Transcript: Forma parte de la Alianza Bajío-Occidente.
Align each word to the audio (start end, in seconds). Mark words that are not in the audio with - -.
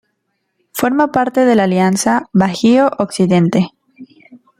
Forma 0.73 1.11
parte 1.11 1.45
de 1.45 1.53
la 1.53 1.65
Alianza 1.65 2.27
Bajío-Occidente. 2.33 3.69